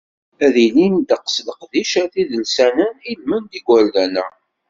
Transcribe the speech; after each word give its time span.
Ad 0.45 0.51
d-ilin 0.53 0.95
ddeqs 0.99 1.35
n 1.41 1.45
leqdicat 1.47 2.13
idelsanen 2.21 2.93
i 3.09 3.11
lmend 3.21 3.47
n 3.49 3.53
yigerdan-a. 3.55 4.25